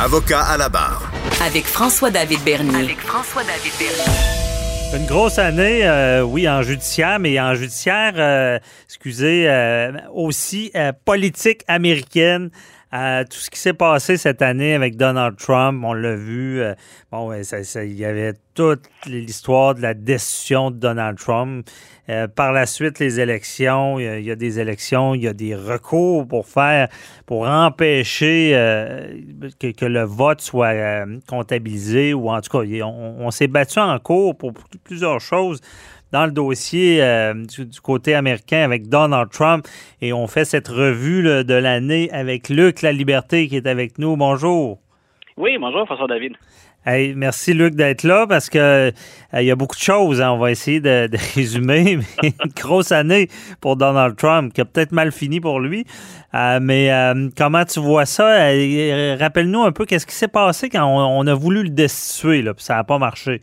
[0.00, 1.10] Avocat à la barre.
[1.44, 2.84] Avec François-David Bernier.
[2.84, 4.96] Avec François-David Bernier.
[4.96, 10.92] Une grosse année, euh, oui, en judiciaire, mais en judiciaire, euh, excusez, euh, aussi euh,
[11.04, 12.50] politique américaine.
[12.90, 16.60] Tout ce qui s'est passé cette année avec Donald Trump, on l'a vu.
[16.62, 16.74] euh,
[17.12, 21.66] bon, ouais, ça- il y avait toute l'histoire de la décision de Donald Trump.
[22.08, 25.34] Euh, par la suite, les élections, il y, a, il des élections, il y a
[25.34, 26.88] des recours pour faire,
[27.26, 29.20] pour empêcher euh,
[29.60, 33.98] que, le vote soit comptabilisé ou en tout cas, il- on, on s'est battu en
[33.98, 34.52] cours pour
[34.84, 35.60] plusieurs choses
[36.12, 39.66] dans le dossier euh, du, du côté américain avec Donald Trump
[40.00, 43.98] et on fait cette revue là, de l'année avec Luc La Liberté qui est avec
[43.98, 44.16] nous.
[44.16, 44.78] Bonjour.
[45.36, 46.32] Oui, bonjour François David.
[46.86, 48.90] Hey, merci Luc d'être là parce que euh,
[49.34, 50.22] il y a beaucoup de choses.
[50.22, 50.30] hein.
[50.30, 51.98] On va essayer de, de résumer.
[52.22, 53.28] Mais une grosse année
[53.60, 55.84] pour Donald Trump qui a peut-être mal fini pour lui.
[56.34, 58.24] Euh, mais euh, comment tu vois ça?
[59.18, 62.54] Rappelle-nous un peu qu'est-ce qui s'est passé quand on, on a voulu le destituer, là,
[62.54, 63.42] puis ça n'a pas marché.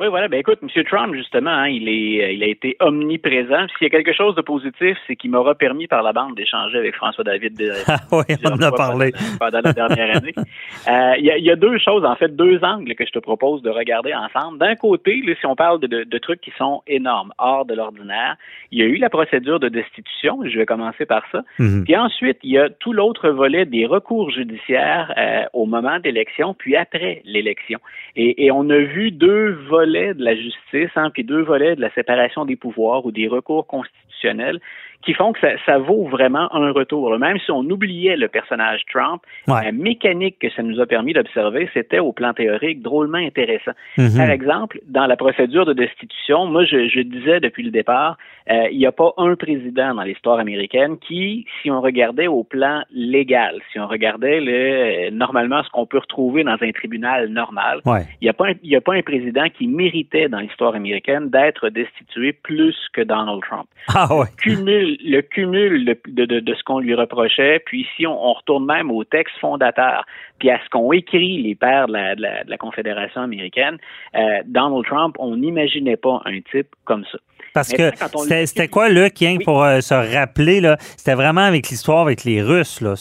[0.00, 0.28] Oui, voilà.
[0.28, 0.84] Ben écoute, M.
[0.84, 3.66] Trump, justement, hein, il est, euh, il a été omniprésent.
[3.76, 6.78] S'il y a quelque chose de positif, c'est qu'il m'aura permis par la bande d'échanger
[6.78, 7.56] avec François David.
[7.58, 9.10] de- Ah oui, on en a parlé.
[9.12, 10.34] Pendant, pendant la dernière année.
[10.36, 13.10] Euh, Il y, a, il y a deux choses, en fait, deux angles que je
[13.10, 14.58] te propose de regarder ensemble.
[14.58, 17.74] D'un côté, là, si on parle de, de- de trucs qui sont énormes, hors de
[17.74, 18.36] l'ordinaire,
[18.70, 20.38] il y a eu la procédure de destitution.
[20.44, 21.42] Je vais commencer par ça.
[21.58, 21.82] Mhm.
[21.84, 26.54] Puis ensuite, il y a tout l'autre volet des recours judiciaires euh, au moment d'élection,
[26.54, 27.80] puis après l'élection.
[28.14, 31.80] Et, et on a vu deux volets de la justice, hein, puis deux volets de
[31.80, 34.58] la séparation des pouvoirs ou des recours constitutionnels
[35.02, 37.16] qui font que ça, ça vaut vraiment un retour.
[37.20, 39.64] Même si on oubliait le personnage Trump, Ouais.
[39.64, 43.70] la mécanique que ça nous a permis d'observer, c'était au plan théorique drôlement intéressant.
[43.96, 44.16] Mhm.
[44.16, 48.18] Par exemple, dans la procédure de destitution, moi, je, je disais depuis le départ,
[48.50, 52.42] euh, il n'y a pas un président dans l'histoire américaine qui, si on regardait au
[52.42, 57.28] plan légal, si on regardait le, euh, normalement ce qu'on peut retrouver dans un tribunal
[57.28, 58.02] normal, Ouais.
[58.20, 60.74] il n'y a, pas un- il y a pas un président qui méritait dans l'histoire
[60.74, 64.26] américaine d'être destitué plus que Donald Trump Ah ouais.
[64.36, 68.32] cumul, le cumul de, de, de- de ce qu'on lui reprochait, puis si on, on
[68.34, 70.04] retourne même au texte fondateur,
[70.38, 73.78] puis à ce qu'ont écrit les pères de la, de la, de la Confédération américaine,
[74.16, 77.18] euh, Donald Trump, on n'imaginait pas un type comme ça.
[77.54, 79.38] Parce Mais que c'était quoi, Luc, que Oui.
[79.44, 82.94] pour euh, se rappeler, là, c'était vraiment avec l'histoire avec les Russes, là.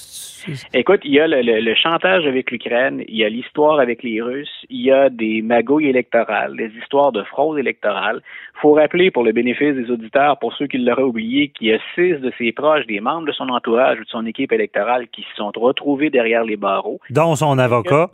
[0.73, 4.01] Écoute, il y a le, le- le chantage avec l'Ukraine, il y a l'histoire avec
[4.03, 8.21] les Russes, il y a des magouilles électorales, des histoires de fraude électorale.
[8.61, 11.79] faut rappeler, pour le bénéfice des auditeurs, pour ceux qui l'auraient oublié, qu'il y a
[11.95, 15.23] six de ses proches, des membres de son entourage ou de son équipe électorale qui
[15.23, 16.99] se sont retrouvés derrière les barreaux.
[17.35, 18.09] Son avocat.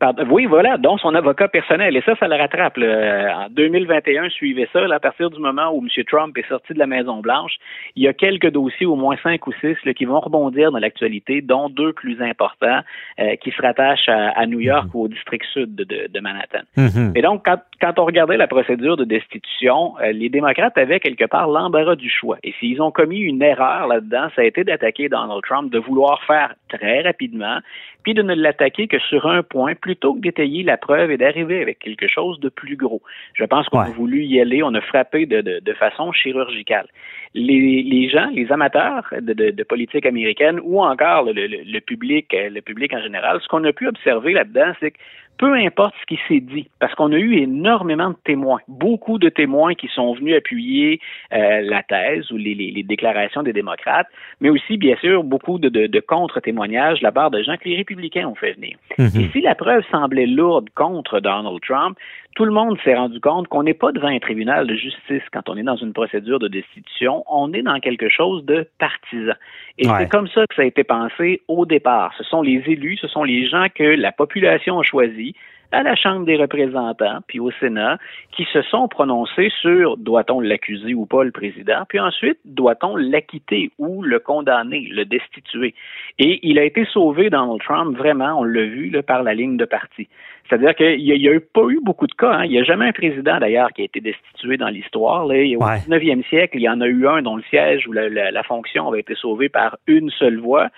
[0.00, 1.94] Pardon, oui, voilà, dont son avocat personnel.
[1.96, 2.78] Et ça, ça le rattrape.
[2.78, 3.44] là.
[3.44, 4.80] En 2021, suivez ça.
[4.88, 6.04] là, à partir du moment où M.
[6.06, 7.52] Trump est sorti de la Maison-Blanche,
[7.96, 10.78] il y a quelques dossiers, au moins cinq ou six, là, qui vont rebondir dans
[10.78, 12.80] l'actualité, dont deux plus importants
[13.20, 16.20] euh, qui se rattachent à, à New York ou au district sud de, de- de
[16.20, 16.62] Manhattan.
[16.78, 17.12] Mhm.
[17.14, 21.24] Et donc, quand, quand on regardait la procédure de destitution, euh, les démocrates avaient quelque
[21.26, 22.38] part l'embarras du choix.
[22.42, 26.22] Et s'ils ont commis une erreur là-dedans, ça a été d'attaquer Donald Trump, de vouloir
[26.24, 27.58] faire très rapidement,
[28.02, 31.60] puis de ne l'attaquer que sur un point, plutôt que d'étayer la preuve et d'arriver
[31.60, 33.02] avec quelque chose de plus gros.
[33.34, 33.86] Je pense qu'on Ouais.
[33.88, 36.86] a voulu y aller, on a frappé de, de, de façon chirurgicale.
[37.34, 41.80] Les, les gens, les amateurs de, de, de politique américaine ou encore le, le, le
[41.80, 44.98] public, euh, le public en général, ce qu'on a pu observer là-dedans, c'est que
[45.40, 49.30] peu importe ce qui s'est dit, parce qu'on a eu énormément de témoins, beaucoup de
[49.30, 51.00] témoins qui sont venus appuyer
[51.32, 54.06] euh, la thèse ou les, les, les déclarations des démocrates,
[54.42, 57.66] mais aussi, bien sûr, beaucoup de, de, de contre-témoignages de la part de gens que
[57.70, 58.76] les républicains ont fait venir.
[58.98, 59.06] Mhm.
[59.18, 61.96] Et si la preuve semblait lourde contre Donald Trump,
[62.36, 65.48] tout le monde s'est rendu compte qu'on n'est pas devant un tribunal de justice quand
[65.48, 69.34] on est dans une procédure de destitution, on est dans quelque chose de partisan.
[69.78, 69.94] Et Ouais.
[69.98, 72.14] c'est comme ça que ça a été pensé au départ.
[72.16, 75.34] Ce sont les élus, ce sont les gens que la population a choisis
[75.72, 77.98] à la Chambre des représentants, puis au Sénat,
[78.32, 83.70] qui se sont prononcés sur doit-on l'accuser ou pas le président, puis ensuite doit-on l'acquitter
[83.78, 85.74] ou le condamner, le destituer.
[86.18, 89.56] Et il a été sauvé, Donald Trump, vraiment, on l'a vu, là, par la ligne
[89.56, 90.08] de parti.
[90.48, 92.32] C'est-à-dire qu'il n'y a, eu pas eu beaucoup de cas.
[92.32, 92.44] Hein.
[92.44, 95.26] Il n'y a jamais un président, d'ailleurs, qui a été destitué dans l'histoire.
[95.26, 95.78] Au Ouais.
[95.86, 98.42] 19e siècle, il y en a eu un dont le siège ou la, la- la
[98.42, 100.68] fonction avait été sauvée par une seule voix.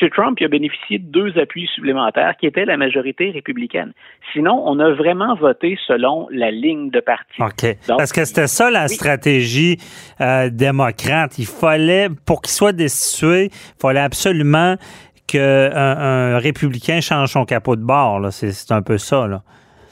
[0.00, 0.08] M.
[0.10, 3.92] Trump il a bénéficié de deux appuis supplémentaires qui étaient la majorité républicaine.
[4.40, 7.42] Sinon, on a vraiment voté selon la ligne de parti.
[7.42, 7.76] OK.
[7.86, 8.94] Donc- Parce que c'était ça la Oui.
[8.94, 9.76] stratégie
[10.22, 11.38] euh, démocrate.
[11.38, 14.76] Il fallait, pour qu'il soit destitué, il fallait absolument
[15.26, 18.32] qu'un un républicain change son capot de bord.
[18.32, 19.26] C'est c'est un peu ça.
[19.26, 19.42] Là.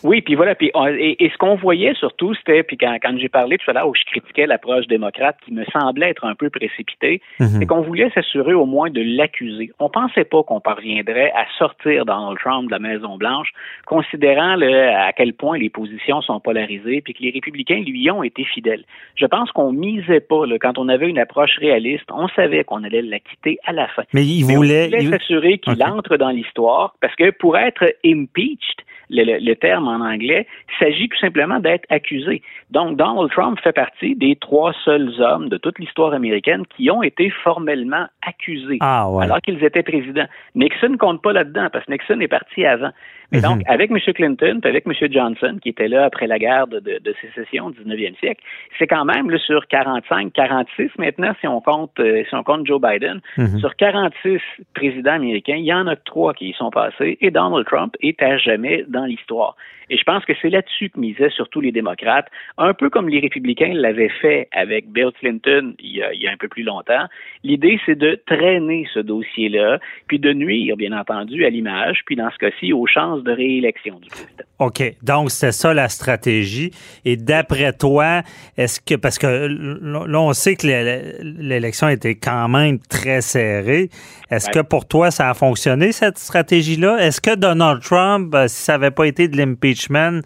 [0.02, 3.58] Oui, puis voilà, puis et, ce qu'on voyait surtout, c'était, puis quand, quand j'ai parlé
[3.58, 7.20] tout à l'heure où je critiquais l'approche démocrate qui me semblait être un peu précipitée,
[7.40, 7.46] mhm.
[7.48, 9.70] c'est qu'on voulait s'assurer au moins de l'accuser.
[9.78, 13.50] On pensait pas qu'on parviendrait à sortir Donald Trump de la Maison Blanche,
[13.86, 18.22] considérant le, à quel point les positions sont polarisées, puis que les républicains lui ont
[18.22, 18.84] été fidèles.
[19.16, 22.84] Je pense qu'on misait pas là, quand on avait une approche réaliste, on savait qu'on
[22.84, 24.02] allait la quitter à la fin.
[24.12, 29.88] Mais il voulait, s'assurer qu'il entre dans l'histoire, parce que pour être impeached, le, terme
[29.88, 30.46] en anglais,
[30.78, 32.42] s'agit tout simplement d'être accusé.
[32.70, 37.02] Donc, Donald Trump fait partie des trois seuls hommes de toute l'histoire américaine qui ont
[37.02, 40.26] été formellement accusés ah, alors qu'ils étaient présidents.
[40.54, 42.90] Nixon ne compte pas là-dedans parce que Nixon est parti avant.
[43.32, 43.64] Mais donc, mhm.
[43.66, 43.98] avec M.
[44.14, 44.92] Clinton et avec M.
[45.10, 48.42] Johnson, qui était là après la guerre de, de, sécession au 19e siècle,
[48.78, 52.66] c'est quand même là, sur 45, 46 maintenant, si on compte, euh, si on compte
[52.66, 53.58] Joe Biden, mhm.
[53.58, 54.40] sur 46
[54.74, 58.22] présidents américains, il y en a trois qui y sont passés et Donald Trump est
[58.22, 59.56] à jamais dans l'histoire.
[59.90, 62.28] Et je pense que c'est là-dessus que misaient surtout les démocrates,
[62.58, 66.28] un peu comme les républicains l'avaient fait avec Bill Clinton il y a, il y
[66.28, 67.06] a un peu plus longtemps.
[67.42, 72.30] L'idée, c'est de traîner ce dossier-là, puis de nuire, bien entendu, à l'image, puis dans
[72.30, 74.44] ce cas-ci, aux chances de réélection du président.
[74.58, 74.82] OK.
[75.02, 76.72] Donc, c'est ça la stratégie.
[77.04, 78.22] Et d'après toi,
[78.56, 83.90] est-ce que, parce que là, on sait que l'élection était quand même très serrée.
[84.30, 86.98] Est-ce que pour toi, ça a fonctionné, cette stratégie-là?
[86.98, 90.20] Est-ce que Donald Trump, euh, si ça n'avait pas été de l'impeachment,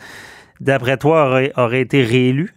[0.61, 2.55] d'après toi, aurait, aurait été réélu?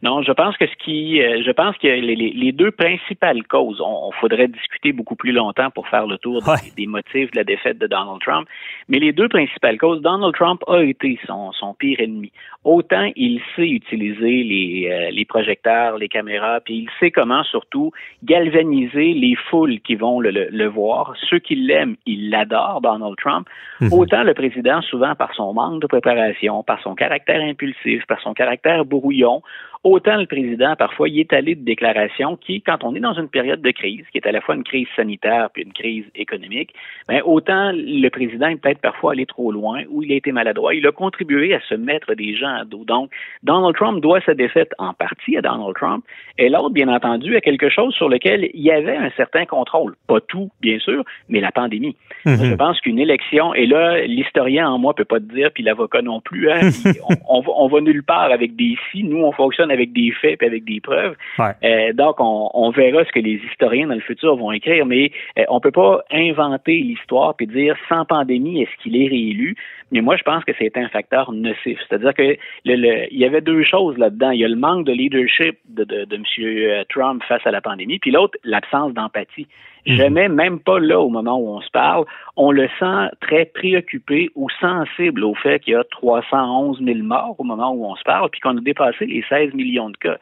[0.00, 3.80] Non, je pense que ce qui, euh, je pense que les, les, deux principales causes,
[3.80, 6.40] on, faudrait discuter beaucoup plus longtemps pour faire le tour
[6.76, 8.48] des, motifs de la défaite de Donald Trump,
[8.88, 12.30] mais les deux principales causes, Donald Trump a été son, son pire ennemi.
[12.68, 17.92] Autant il sait utiliser les, euh, les projecteurs, les caméras, puis il sait comment surtout
[18.24, 21.14] galvaniser les foules qui vont le, le, voir.
[21.30, 23.48] Ceux qui l'aiment, ils l'adorent, Donald Trump.
[23.80, 23.94] Mhm.
[23.94, 28.34] Autant le président, souvent par son manque de préparation, par son caractère impulsif, par son
[28.34, 29.40] caractère brouillon,
[29.84, 33.28] Autant le président, parfois, il est allé de déclarations qui, quand on est dans une
[33.28, 36.74] période de crise, qui est à la fois une crise sanitaire puis une crise économique,
[37.06, 40.74] ben, autant le président est peut-être parfois allé trop loin ou il a été maladroit.
[40.74, 43.10] Il a contribué à se mettre des gens Donc,
[43.42, 46.04] Donald Trump doit sa défaite en partie à Donald Trump
[46.38, 49.94] et l'autre, bien entendu, à quelque chose sur lequel il y avait un certain contrôle.
[50.06, 51.96] Pas tout, bien sûr, mais la pandémie.
[52.24, 56.02] Je pense qu'une élection, et là, l'historien en moi peut pas te dire, puis l'avocat
[56.02, 56.70] non plus, hein,
[57.28, 59.02] on, on, va nulle part avec des si.
[59.02, 61.16] Nous, on fonctionne avec des faits et avec des preuves.
[61.40, 65.44] Euh, donc, on, verra ce que les historiens dans le futur vont écrire, mais euh,
[65.48, 69.56] on peut pas inventer l'histoire puis dire sans pandémie, est-ce qu'il est réélu?
[69.90, 71.78] Mais moi, je pense que c'est un facteur nocif.
[71.88, 74.30] C'est-à-dire que il y avait deux choses là-dedans.
[74.30, 76.84] Il y a le manque de leadership de, de, de M.
[76.88, 79.46] Trump face à la pandémie, puis l'autre, l'absence d'empathie.
[79.88, 79.96] Mhm.
[79.96, 82.04] Jamais, même pas là au moment où on se parle,
[82.36, 87.34] on le sent très préoccupé ou sensible au fait qu'il y a 311 000 morts
[87.38, 90.18] au moment où on se parle, puis qu'on a dépassé les 16 millions de cas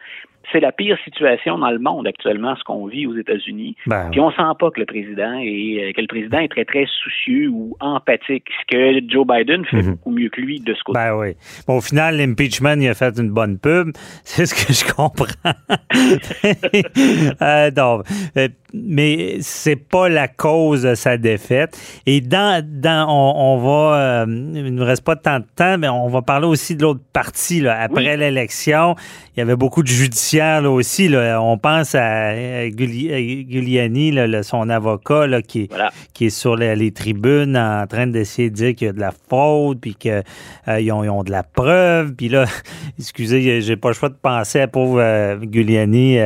[0.53, 3.77] c'est la pire situation dans le monde actuellement, ce qu'on vit aux États-Unis.
[3.87, 6.87] Ben, Puis on sent pas que le président est que le président est très très
[7.03, 9.93] soucieux ou empathique, ce que Joe Biden fait mhm.
[9.93, 10.99] beaucoup mieux que lui de ce côté.
[10.99, 11.35] Ben oui.
[11.67, 13.91] Bon, au final, l'impeachment, il a fait une bonne pub.
[14.25, 15.27] C'est ce que je comprends.
[17.43, 18.03] euh, non,
[18.37, 21.77] euh, mais c'est pas la cause de sa défaite.
[22.07, 26.09] Et dans, dans on, va, euh, il ne reste pas tant de temps, mais on
[26.09, 27.61] va parler aussi de l'autre partie.
[27.61, 27.81] Là.
[27.81, 28.95] Après l'élection,
[29.37, 31.09] il y avait beaucoup de judiciaires là, aussi.
[31.09, 31.41] Là.
[31.43, 35.69] On pense à Giuliani, là, son avocat, là, qui,
[36.13, 39.13] qui est sur les, tribunes en train d'essayer de dire qu'il y a de la
[39.29, 40.23] fraude, puis qu'ils
[40.69, 42.15] euh, ont, ont, de la preuve.
[42.15, 42.45] Puis là,
[42.99, 46.19] excusez, j'ai pas le choix de penser à pauvre euh, Giuliani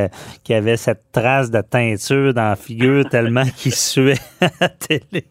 [0.45, 5.25] qui avait cette trace de teinture dans la figure tellement qu'il suait à la télé.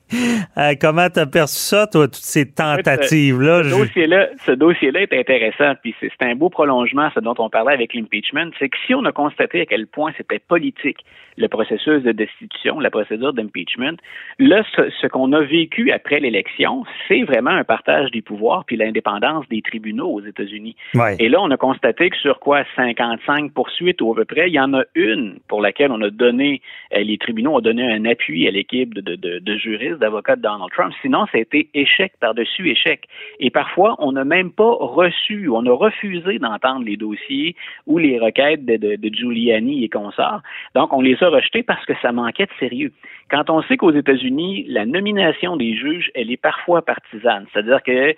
[0.58, 3.64] Euh, comment t'as perçu ça, toi, toutes ces tentatives-là?
[3.64, 7.74] ce dossier-là, ce dossier-là est intéressant, puis c'est un beau prolongement, ce dont on parlait
[7.74, 10.98] avec l'impeachment, c'est que si on a constaté à quel point c'était politique,
[11.40, 13.98] le processus de destitution, la procédure d'impeachment,
[14.38, 19.48] là, ce, qu'on a vécu après l'élection, c'est vraiment un partage des pouvoirs puis l'indépendance
[19.50, 20.76] des tribunaux aux États-Unis.
[21.20, 24.54] Et là, on a constaté que sur quoi 55 poursuites ou à peu près, il
[24.54, 26.62] y en a une pour laquelle on a donné,
[26.94, 30.42] euh, les tribunaux ont donné un appui à l'équipe de, de, de juristes, d'avocats de
[30.42, 30.94] Donald Trump.
[31.02, 33.04] Sinon, ça a été échec par-dessus échec.
[33.40, 37.56] Et parfois, on n'a même pas reçu, on a refusé d'entendre les dossiers
[37.88, 40.42] ou les requêtes de, de, Giuliani et consorts.
[40.76, 42.92] Donc, on les a rejetés parce que ça manquait de sérieux.
[43.30, 47.92] Quand on sait qu'aux États-Unis, la nomination des juges, elle est parfois partisane, c'est-à-dire que
[47.92, 48.14] euh,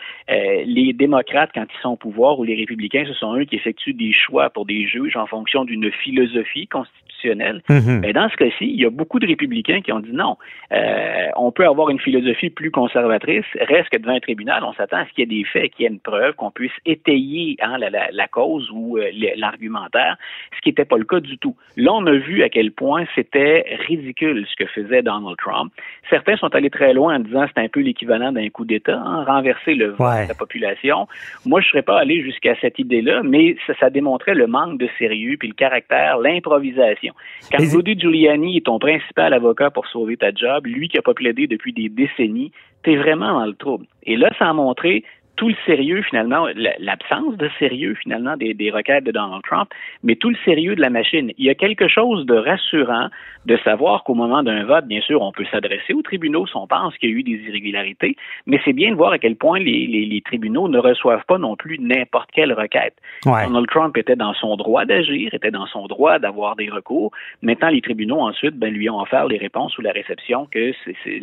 [0.65, 3.93] les démocrates, quand ils sont au pouvoir, ou les républicains, ce sont eux qui effectuent
[3.93, 7.61] des choix pour des juges en fonction d'une philosophie constitutionnelle.
[7.69, 7.99] Mm-hmm.
[7.99, 10.37] Mais dans ce cas-ci, il y a beaucoup de républicains qui ont dit non.
[10.71, 14.97] Euh, on peut avoir une philosophie plus conservatrice, reste que devant un tribunal, on s'attend
[14.97, 17.57] à ce qu'il y ait des faits, qu'il y ait une preuve, qu'on puisse étayer
[17.61, 20.17] hein, la, cause ou euh, l'argumentaire,
[20.55, 21.55] ce qui n'était pas le cas du tout.
[21.77, 25.71] Là, on a vu à quel point c'était ridicule ce que faisait Donald Trump.
[26.09, 29.23] Certains sont allés très loin en disant c'est un peu l'équivalent d'un coup d'État, hein,
[29.25, 31.07] renverser le vote de la population.
[31.45, 34.87] Moi, je ne serais pas allé jusqu'à cette idée-là, mais ça, démontrait le manque de
[34.97, 37.13] sérieux puis le caractère, l'improvisation.
[37.51, 41.13] Quand Rudy Giuliani est ton principal avocat pour sauver ta job, lui qui a pas
[41.13, 42.51] plaidé depuis des décennies,
[42.83, 43.85] t'es vraiment dans le trouble.
[44.03, 45.03] Et là, ça a montré
[45.35, 46.47] tout le sérieux, finalement,
[46.79, 49.69] l'absence de sérieux, finalement, des, requêtes de Donald Trump,
[50.03, 51.31] mais tout le sérieux de la machine.
[51.37, 53.09] Il y a quelque chose de rassurant
[53.45, 56.67] de savoir qu'au moment d'un vote, bien sûr, on peut s'adresser aux tribunaux si on
[56.67, 59.59] pense qu'il y a eu des irrégularités, mais c'est bien de voir à quel point
[59.59, 62.93] les, tribunaux ne reçoivent pas non plus n'importe quelle requête.
[63.25, 67.11] Donald Trump était dans son droit d'agir, était dans son droit d'avoir des recours.
[67.41, 71.19] Maintenant, les tribunaux, ensuite, ben, lui ont offert les réponses ou la réception que c'est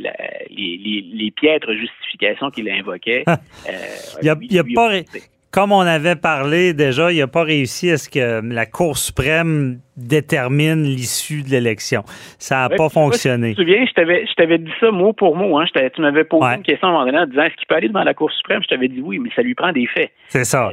[0.51, 3.25] les, les, piètres justifications qu'il invoquait.
[3.29, 3.33] euh,
[4.23, 4.91] il n'y a, pas,
[5.51, 9.79] comme on avait parlé déjà, il n'a pas réussi à ce que la Cour suprême
[9.97, 12.03] détermine l'issue de l'élection.
[12.39, 13.51] Ça n'a pas fonctionné.
[13.51, 15.59] Tu te souviens, je t'avais dit ça mot pour mot.
[15.59, 15.65] Hein.
[15.75, 17.89] Tu m'avais posé une question à un moment donné en disant est-ce qu'il peut aller
[17.89, 18.63] devant la Cour suprême?
[18.63, 20.11] Je t'avais dit oui, mais ça lui prend des faits.
[20.29, 20.71] C'est ça.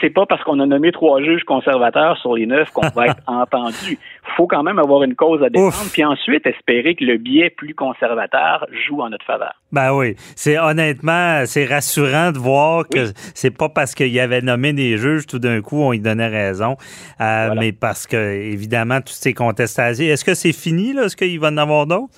[0.00, 3.22] C'est pas parce qu'on a nommé trois juges conservateurs sur les neuf qu'on va être
[3.26, 3.98] entendu.
[4.34, 7.50] Il faut quand même avoir une cause à défendre, puis ensuite espérer que le biais
[7.50, 9.52] plus conservateur joue en notre faveur.
[9.70, 10.16] Ben oui.
[10.34, 14.96] C'est honnêtement, c'est rassurant de voir que c'est pas parce qu'il y avait nommé des
[14.98, 16.76] juges tout d'un coup on y donnait raison,
[17.20, 20.04] euh, mais parce que évidemment, toutes ces contestations.
[20.04, 21.04] Est-ce que c'est fini, là?
[21.04, 22.12] Est-ce qu'il va en avoir d'autres?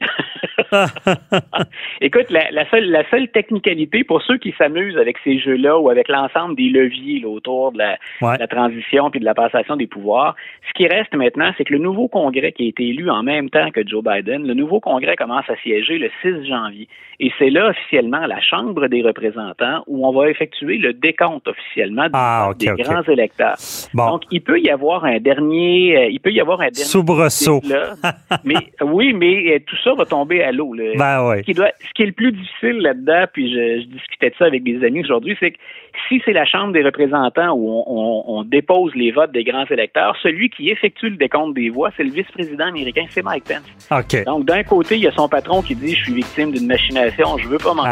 [2.00, 6.08] Écoute, la, seule, la seule technicalité pour ceux qui s'amusent avec ces jeux-là ou avec
[6.08, 10.34] l'ensemble des leviers autour de la, transition puis de la passation des pouvoirs,
[10.68, 13.50] ce qui reste maintenant, c'est que le nouveau Congrès qui a été élu en même
[13.50, 16.88] temps que Joe Biden, le nouveau Congrès commence à siéger le 6 janvier.
[17.20, 22.06] Et c'est là officiellement la Chambre des représentants où on va effectuer le décompte officiellement
[22.12, 23.56] ah, des grands électeurs.
[23.94, 27.60] Donc, il peut y avoir un dernier, euh, il peut y avoir un dernier soubresaut.
[28.44, 30.63] mais oui, mais euh, tout ça va tomber à l'eau.
[30.72, 34.34] Ben ce, qui doit, ce qui est le plus difficile là-dedans, puis je, discutais de
[34.38, 35.58] ça avec des amis aujourd'hui, c'est que
[36.08, 40.50] si c'est la Chambre des représentants où on, dépose les votes des grands électeurs, celui
[40.50, 44.24] qui effectue le décompte des voix, c'est le vice-président américain, c'est Mike Pence.
[44.26, 47.38] Donc, d'un côté, il y a son patron qui dit, je suis victime d'une machination,
[47.38, 47.84] je veux pas m'en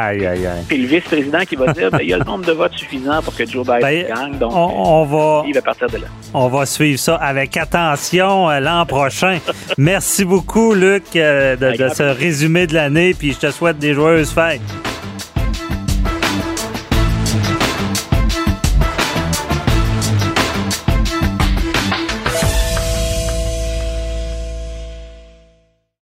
[0.69, 3.23] Puis le vice-président qui va dire, ben, il y a le nombre de votes suffisant
[3.23, 6.07] pour que Joe Biden ben, gagne, donc on, va, il va partir de là.
[6.35, 9.39] On va suivre ça avec attention euh, l'an prochain.
[9.79, 13.95] Merci beaucoup, Luc, euh, de, de ce résumé de l'année, puis je te souhaite des
[13.95, 14.92] joyeuses fêtes.